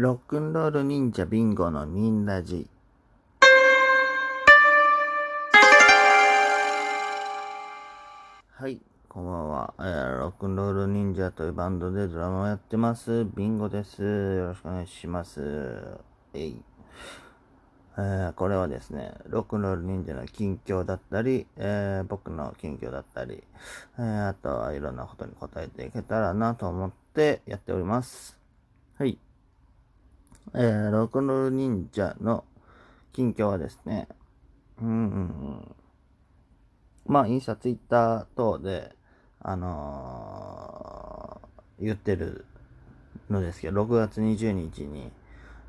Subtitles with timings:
[0.00, 2.66] ロックンロール忍者ビンゴのニンラジ。
[8.48, 13.26] はい、こんばんは、えーロックンロール忍者というバンドでドラマをやってます。
[13.36, 14.02] ビンゴです。
[14.02, 15.98] よろしくお願いします。
[16.32, 16.62] えい。
[17.98, 23.44] えーこれはですね、ロックンロール忍者の近況だったり、えー僕の近況だったり、
[23.98, 28.38] えーあとはいろんなことに答えていけたらなと思ってやっております。
[28.96, 29.18] はい。
[30.54, 32.44] えーロックンロール忍者の
[33.12, 34.08] 近況はですね、
[34.80, 35.74] うんうんうん。
[37.06, 38.94] まあ、インスタ、ツイッター等で、
[39.40, 41.50] あのー
[41.82, 42.44] 言ってる
[43.30, 45.10] のですけど、6月20日に、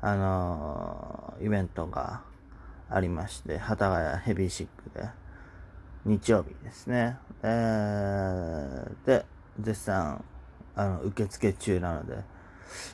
[0.00, 2.22] あのーイベントが
[2.90, 5.08] ありまして、幡ヶ谷ヘビーシックで、
[6.04, 7.16] 日曜日ですね。
[7.42, 9.24] えー、で、
[9.60, 10.22] 絶賛、
[10.74, 12.24] あの、受付中なので、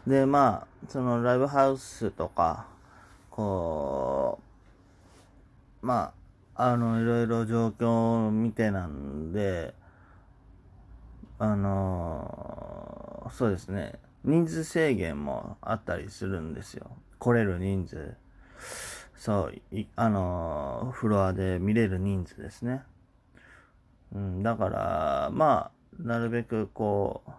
[0.06, 2.66] で、まあ、そのライブハウスとか、
[3.30, 4.38] こ
[5.82, 6.12] う、ま
[6.54, 9.74] あ、あの、いろいろ状況を見てなんで、
[11.40, 13.92] あのそうですね、
[14.24, 16.90] 人数制限もあったりするんですよ。
[17.20, 18.14] 来れる人数。
[19.16, 22.82] そう、あのフロアで見れる人数ですね。
[24.12, 27.30] うん、だから、まあ、なるべくこう、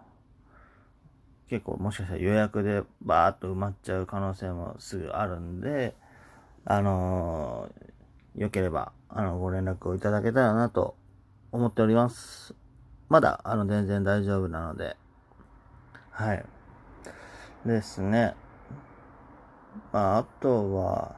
[1.50, 5.96] 結構もしかしたら予約でバーッと埋まっちゃう可能性もすぐあるんで、
[6.64, 10.94] あのー、よければ、あの、ご連絡をいただけたらなと
[11.50, 12.54] 思っております。
[13.08, 14.96] まだ、あの、全然大丈夫なので、
[16.12, 16.44] はい。
[17.66, 18.36] ですね。
[19.92, 21.16] まあ、あとは、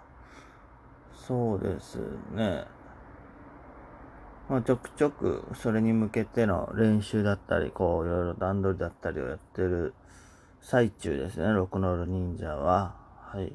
[1.15, 1.99] そうです
[2.35, 2.65] ね。
[4.53, 9.95] まあ、ちょくちょくそれに向けての練習だったり、こう、いろいろ段取りだったりをやってる
[10.61, 12.95] 最中ですね、ロクノール忍者は。
[13.31, 13.51] はい。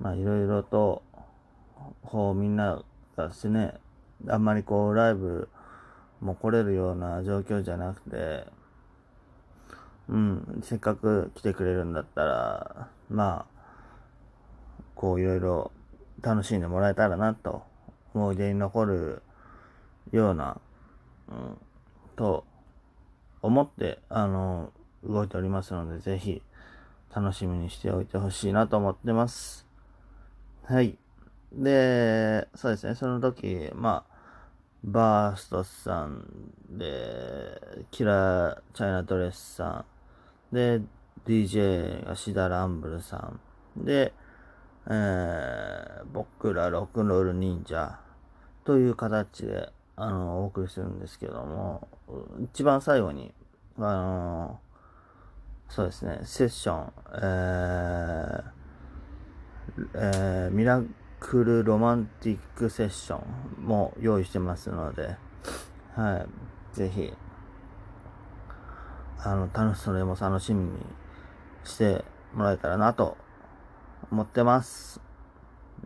[0.00, 1.02] まあ、いろいろと、
[2.02, 2.82] こう、みんな
[3.14, 3.74] がですね、
[4.26, 5.50] あんまりこう、ライブ
[6.22, 8.46] も来れるような状況じゃなくて、
[10.08, 15.72] うん、せっかく来てくれるんだったら、まあ、こう、いろいろ
[16.22, 17.70] 楽しんでもらえたらなと
[18.14, 19.22] 思い出に残る
[20.10, 20.60] ような、
[21.28, 21.58] うん、
[22.16, 22.44] と
[23.40, 24.72] 思って、あの、
[25.04, 26.42] 動いておりますので、ぜひ
[27.14, 29.66] 楽しみにしておいてほしいなと思ってます。
[30.64, 30.96] はい。
[31.52, 34.12] で、そうですね、その時、まあ、
[34.84, 36.26] バーストさん
[36.70, 39.84] で、キラーチャイナドレスさ
[40.50, 40.80] ん、で、
[41.26, 43.32] DJ がシダランブルさ
[43.76, 44.12] ん、で、
[44.88, 47.98] えー僕らロックンロール忍者
[48.64, 51.88] という形で、あの、お送りするんですけども、
[52.42, 53.32] 一番最後に、
[53.78, 54.60] あの、
[55.68, 58.42] そうですね、セッション、えー
[59.94, 60.82] えーミラ
[61.18, 63.22] クルロマンティックセッショ
[63.60, 65.16] ンも用意してますので、
[65.94, 66.26] は
[66.74, 67.12] い、ぜひ、
[69.24, 70.72] あの、楽し、それも楽しみに
[71.64, 72.04] して
[72.34, 73.16] もらえたらなと
[74.12, 75.00] 思ってます。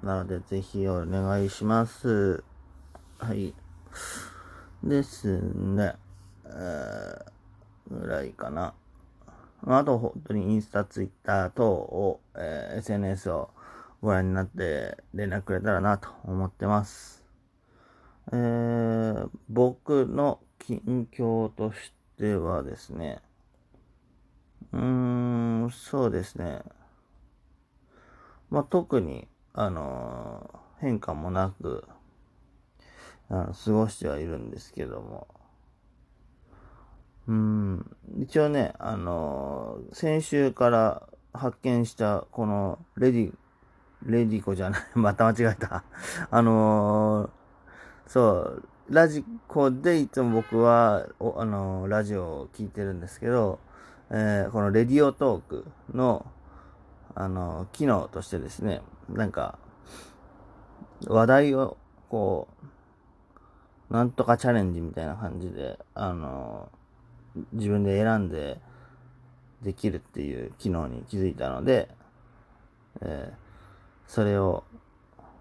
[0.02, 2.42] なので、ぜひお願いします。
[3.18, 3.54] はい。
[4.82, 5.94] ですね。
[6.44, 8.74] えー、ぐらいかな。
[9.64, 13.50] あと、本当にインスタ、ツイッター等を、えー SNS を
[14.02, 17.22] ご覧になって連絡くれたらなと思ってます。
[18.32, 23.22] えー、僕の近況としてはですね、
[24.72, 24.80] うー
[25.66, 26.62] ん、そうですね。
[28.50, 31.88] まあ、特に、あのー変化もなく、
[33.30, 35.26] あの、過ごしてはいるんですけども、
[37.26, 41.02] うん、一応ね、あのー先週から
[41.32, 43.34] 発見した、この、レディ、
[44.04, 45.84] レディコじゃない、 また間違えた。
[46.30, 47.30] あのー
[48.06, 53.58] そう、ラジコでいつも僕は、あのーラジオを聞いてるんですけど、
[54.10, 56.26] えーこのレディオトークの、
[57.16, 59.58] あの機能としてですね、なんか、
[61.08, 61.76] 話題を、
[62.08, 62.46] こ
[63.90, 66.70] う、なんとかチャレンジみたいな感じで、あの
[67.52, 68.60] 自分で選んで
[69.62, 71.88] できるっていう機能に気づいたので、
[73.02, 73.46] えー
[74.06, 74.64] それを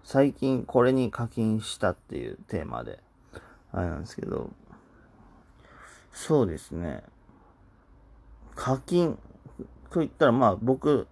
[0.02, 3.00] 最近これに課金したっていうテーマで、
[3.72, 4.50] あれなんですけど、
[6.12, 7.02] そうですね。
[8.54, 9.18] 課金
[9.90, 11.08] と言ったら、まあ僕、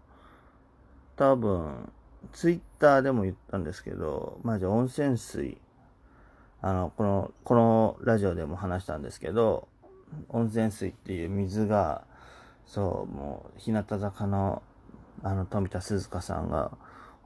[1.16, 1.93] 多分、
[2.32, 5.58] ツイッターでも言ったんですけど、まあじゃ温泉水、
[6.61, 9.69] あの、この、このラジオでも話したんですけど、
[10.28, 12.05] 温泉水っていう水が、
[12.66, 14.62] そう、もう、日向坂の、
[15.22, 16.72] あの、富田鈴香さんが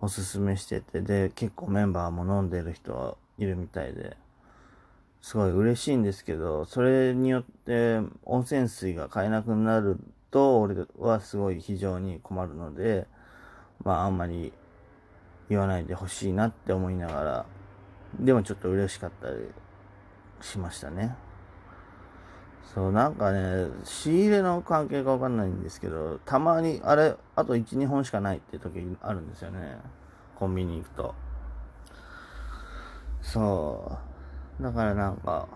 [0.01, 4.17] おすすめしてて、で、結構メンバーも飲んでる人いるみたいで、
[5.23, 9.99] すごい嬉しいんですけど、それによって温泉水が買えなくなる
[10.31, 13.07] と、俺はすごい非常に困るので、
[13.85, 14.53] まああんまり
[15.49, 17.47] 言わないでほしいなって思いながら、
[18.19, 19.37] でもちょっと嬉しかったり
[20.41, 21.17] しましたね。
[22.75, 29.79] そう、なんかね、仕入れの関係かわかんないんですけど、たまに、あれ、あと1、2本しかないって時あるんですよね。
[30.37, 31.15] コンビニ行くと。
[33.23, 33.99] そ
[34.61, 34.63] う。
[34.63, 35.49] だからなんか、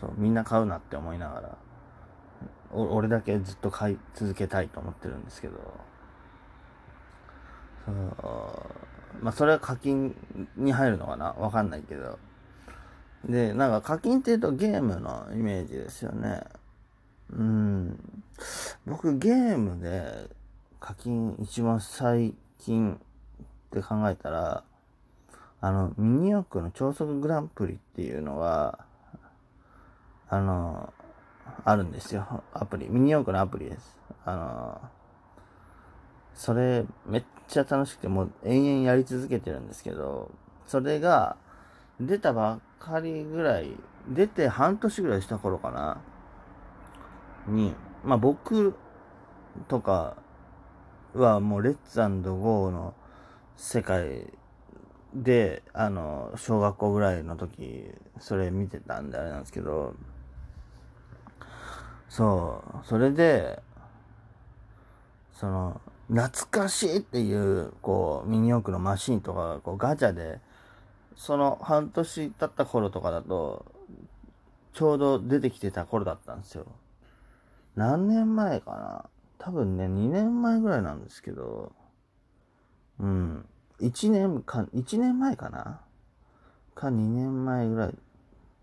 [0.00, 1.58] そう、みんな買うなって思いながら、
[2.72, 5.58] 俺だけずっと買い続けたいと思ってるんですけど、
[9.20, 10.14] まあ、それは課金
[10.56, 11.32] に入るのかな？
[11.32, 12.18] わかんないけど。
[13.24, 16.42] で、なんか課金って言うとゲームのイメージですよね。
[17.30, 18.22] うん。
[18.86, 20.28] 僕ゲームで
[20.80, 22.98] 課金一番最近っ
[23.70, 24.64] て考えたら、
[25.60, 28.78] あの、ミニ四駆の超速グランプリっていうのが、
[30.28, 30.92] あの、
[31.64, 32.42] あるんですよ。
[32.52, 32.90] アプリ。
[32.90, 33.96] ミニ四駆のアプリです。
[34.26, 34.80] あの、
[36.34, 40.30] それめっちゃ楽しくて、もう延々やり続けてるんですけど、
[40.66, 41.36] それが
[42.00, 43.76] 出たばっかりぐらい、
[44.08, 45.98] 出て半年ぐらいした頃かな、
[47.46, 47.74] に、
[48.04, 48.74] まあ僕
[49.68, 50.16] とか
[51.14, 52.94] はもうレッツゴーの
[53.56, 54.32] 世界
[55.14, 59.94] で、あの、小学校ぐらいの時、それ見てたんであれなんですけど、
[62.08, 63.62] そう、それで、
[65.32, 70.40] その、懐かしいっていう、こう、ミニ四駆のマシンとか、こう、ガチャで、
[71.16, 73.64] その半年経った頃とかだと、
[74.72, 76.66] ちょうど出てきてた頃だったんですよ。
[77.76, 79.04] 何年前かな？
[79.38, 81.72] 多分ね、2年前ぐらいなんですけど、
[82.98, 83.46] うん。
[83.80, 85.80] 1年か、1年前かな？
[86.74, 87.94] か2年前ぐらい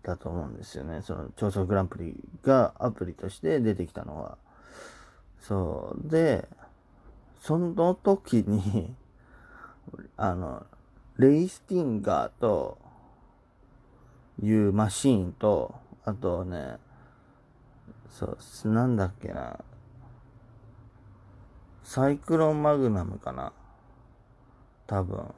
[0.02, 1.00] だと思うんですよね。
[1.02, 4.36] その、超速グランプリがアプリとして出てきたのは。
[5.40, 6.10] そう。
[6.10, 6.46] で、
[7.42, 8.94] その時に
[10.16, 10.64] あの、
[11.18, 12.78] レイスティンガーと
[14.40, 15.74] いうマシーンと、
[16.04, 16.76] あとね、
[18.08, 19.58] そう、なんだっけな、
[21.82, 23.52] サイクロンマグナムかな
[24.86, 25.34] 多分。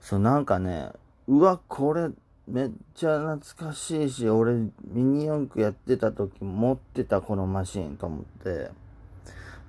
[0.00, 0.92] そう、なんかね、
[1.26, 2.10] うわ、これ、
[2.46, 8.70] めっちゃ懐かしいし、俺、ミニ四駆やってた時持ってたこのマシンと思って、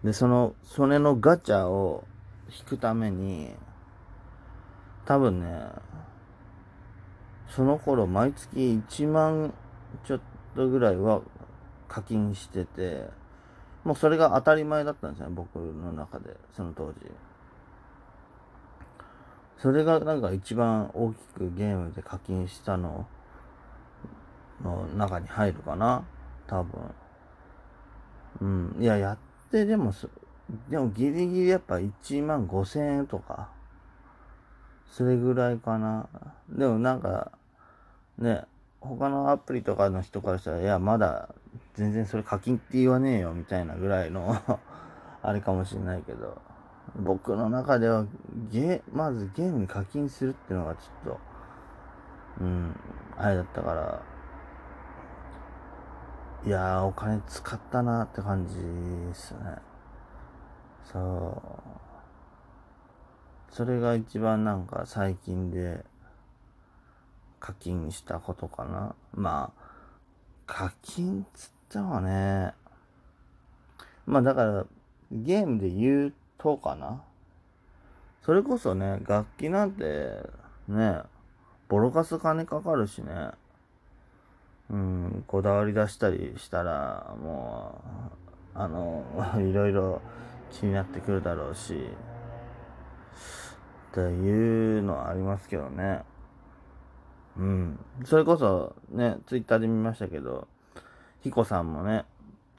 [0.04, 2.06] で、その、それのガチャを
[2.50, 3.54] 引くために、
[5.06, 5.69] 多分ね、
[7.50, 9.54] その頃毎月1万
[10.06, 10.22] ちょっ
[10.56, 11.22] とぐらいは
[11.88, 13.10] 課金してて、
[13.84, 17.12] もうそれが当たり前だったんですね、僕の中で、その当時。
[19.57, 23.06] それがなんか一番大きくゲームで課金したの
[24.63, 26.06] の中に入るかな
[26.48, 26.81] 多分。
[28.42, 28.78] うん。
[28.80, 29.18] いや、やっ
[29.51, 29.94] てでも、
[30.69, 33.50] でもギリギリやっぱ1万5千円とか、
[34.92, 36.07] それぐらいかな。
[36.50, 37.31] でもなんか、
[38.18, 38.44] ね、
[38.81, 41.30] 他のアプリとかの人からしたら、いや、まだ
[41.75, 44.36] 全然それ課金って言わねえよみたいなぐらいの
[45.22, 46.41] あれかもしれないけど、
[46.96, 48.06] 僕の中では
[48.50, 51.20] ゲ、まずゲームに課金するっていうのがちょっと、
[52.41, 52.75] うん、
[53.18, 54.01] あれだったから、
[56.46, 59.39] いやー、お金使ったなって感じですね。
[60.91, 61.41] そ
[63.51, 63.53] う。
[63.53, 65.84] それが一番なんか最近で
[67.41, 68.96] 課金したことかな。
[69.13, 69.62] まあ、
[70.46, 72.53] 課金つってもね、
[74.05, 74.65] まあだから
[75.12, 77.03] ゲームで言うとかな。
[78.24, 80.22] それこそね、楽器なんて
[80.69, 81.01] ね、
[81.67, 83.31] ボロカス金かかるしね。
[84.70, 87.82] うん、こだわり出したりしたら、も
[88.56, 89.04] う、あの、
[89.42, 90.02] いろいろ
[90.52, 91.90] 気になってくるだろうし、
[93.92, 96.04] っていうのはありますけどね。
[97.38, 97.80] うん。
[98.06, 100.48] それこそね、ツイッターで見ましたけど、
[101.22, 102.06] ヒコさんもね、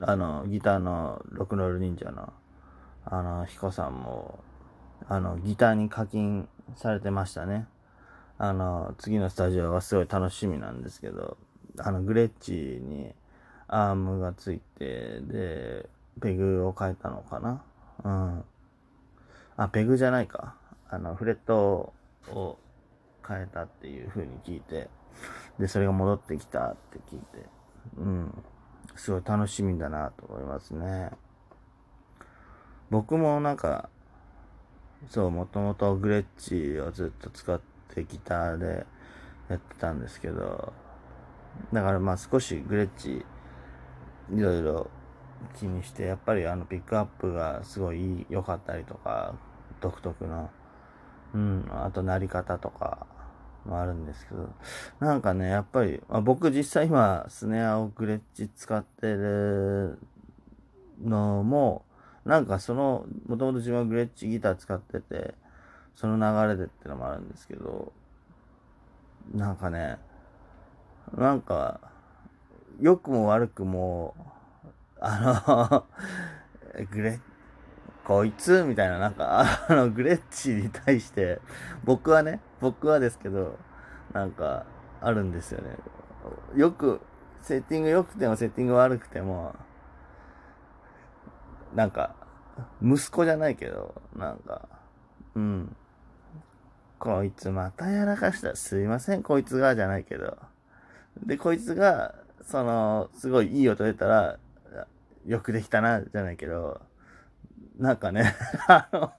[0.00, 2.32] あの、ギターのロクノール忍者の、
[3.04, 4.40] あの、ヒコさんも、
[5.08, 7.68] あの、ギターに課金されてましたね。
[8.38, 11.36] あの、次のスタジオがすごい楽しみなんですけど、
[11.82, 13.14] あの、グレッチに
[13.68, 15.88] アームがついて、で、
[16.20, 17.62] ペグを変えたのかな？
[18.04, 18.44] うん。
[19.56, 20.56] あ、ペグじゃないか。
[20.88, 21.92] あの、フレット
[22.28, 22.58] を
[23.26, 24.88] 変えたっていう風に聞いて、
[25.58, 27.46] で、それが戻ってきたって聞いて、
[27.96, 28.44] うん。
[28.96, 31.10] すごい楽しみだなと思いますね。
[32.90, 33.88] 僕もなんか、
[35.08, 37.60] そう、もともとグレッチをずっと使っ
[37.94, 38.86] てギターで
[39.48, 40.72] やってたんですけど、
[41.72, 43.24] だからまあ少しグレッチ
[44.32, 44.90] いろいろ
[45.58, 49.34] 気にして、やっぱりあのピックアップがすごい良かったりとか、
[49.80, 50.50] 独特の、
[51.34, 53.06] うん、あとなり方とか
[53.64, 54.48] もあるんですけど、
[55.00, 59.98] なんかね、やっぱり、まあ、僕実際今スネアをグレッチ使ってる
[61.02, 61.84] のも、
[62.24, 65.34] なんかその、もともと自分はグレッチギター使ってて、
[65.94, 67.92] その流れでってのもあるんですけど、
[69.34, 69.98] なんかね、
[71.16, 71.80] なんか、
[72.80, 74.14] 良くも悪くも、
[75.00, 75.86] あ
[76.76, 77.20] の グレッ、
[78.04, 78.64] こいつ？
[78.64, 81.40] みたいな、なんか、あの、グレッチに対して、
[81.84, 83.58] 僕はね、僕はですけど、
[84.12, 84.66] なんか、
[85.00, 85.76] あるんですよね。
[86.56, 87.00] よく、
[87.42, 89.54] セッティング良くてもセッティング悪くても、
[91.74, 92.14] なんか、
[92.82, 94.68] 息子じゃないけど、なんか、
[95.34, 95.76] うん。
[96.98, 98.54] こいつまたやらかした。
[98.56, 100.36] すいません、こいつが、じゃないけど。
[101.24, 104.38] で、こいつが、その、すごいいい音出たら、
[105.26, 106.80] よくできたな、じゃないけど、
[107.78, 108.34] なんかね、
[108.68, 109.12] あの、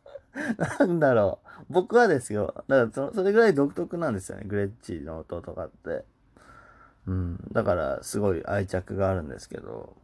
[0.80, 1.66] なんだろう。
[1.70, 2.54] 僕はですよ。
[2.68, 4.44] だからそ、それぐらい独特なんですよね。
[4.46, 6.06] グレッチの音とかって。
[7.08, 7.48] うん。
[7.52, 9.96] だから、すごい愛着があるんですけど、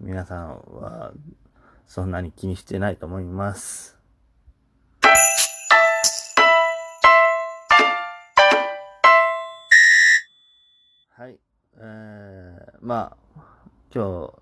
[0.00, 0.48] 皆さん
[0.80, 1.12] は、
[1.86, 3.99] そんなに気にしてないと思います。
[11.78, 13.42] えー、まあ、
[13.94, 14.32] 今日、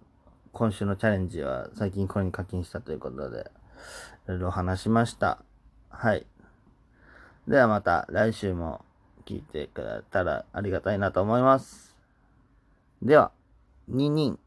[0.53, 3.51] 今週のチャレンジは最近これに課金したということで、
[4.27, 5.43] いろいろ話しました。
[5.89, 6.27] はい。
[7.47, 8.85] ではまた来週も
[9.25, 11.97] 聞いてくれたらありがたいなと思います。
[13.03, 13.33] では、
[13.89, 14.39] ニンニン。